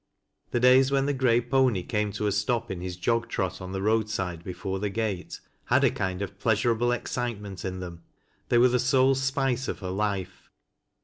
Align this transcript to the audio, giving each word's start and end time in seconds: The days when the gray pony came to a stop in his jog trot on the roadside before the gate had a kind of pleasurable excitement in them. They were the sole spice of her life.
The 0.49 0.59
days 0.59 0.89
when 0.89 1.05
the 1.05 1.13
gray 1.13 1.39
pony 1.39 1.83
came 1.83 2.11
to 2.13 2.25
a 2.25 2.31
stop 2.31 2.71
in 2.71 2.81
his 2.81 2.97
jog 2.97 3.29
trot 3.29 3.61
on 3.61 3.71
the 3.71 3.83
roadside 3.83 4.43
before 4.43 4.79
the 4.79 4.89
gate 4.89 5.39
had 5.65 5.83
a 5.83 5.91
kind 5.91 6.23
of 6.23 6.39
pleasurable 6.39 6.91
excitement 6.91 7.63
in 7.63 7.81
them. 7.81 8.01
They 8.49 8.57
were 8.57 8.69
the 8.69 8.79
sole 8.79 9.13
spice 9.13 9.67
of 9.67 9.77
her 9.77 9.91
life. 9.91 10.49